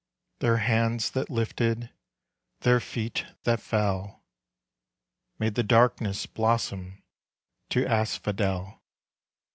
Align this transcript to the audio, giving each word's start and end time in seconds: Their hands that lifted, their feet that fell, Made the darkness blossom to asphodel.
Their 0.39 0.57
hands 0.57 1.11
that 1.11 1.29
lifted, 1.29 1.91
their 2.61 2.79
feet 2.79 3.23
that 3.43 3.59
fell, 3.61 4.23
Made 5.37 5.53
the 5.53 5.61
darkness 5.61 6.25
blossom 6.25 7.03
to 7.69 7.85
asphodel. 7.85 8.81